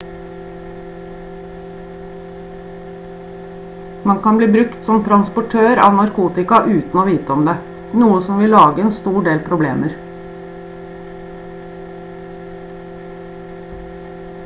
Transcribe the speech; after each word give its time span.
man 4.09 4.19
kan 4.23 4.37
bli 4.39 4.47
brukt 4.55 4.85
som 4.87 5.03
transportør 5.07 5.81
av 5.89 5.97
narkotika 5.99 6.61
uten 6.77 7.01
å 7.01 7.03
vite 7.11 7.35
om 7.35 7.45
det 7.49 7.55
noe 8.03 8.23
som 8.29 8.41
vil 8.45 8.53
lage 8.55 8.83
en 8.85 8.93
stor 8.97 9.19
del 9.29 9.43
problemer 9.49 9.93